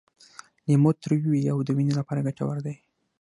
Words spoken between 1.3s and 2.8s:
وي او د وینې لپاره ګټور دی.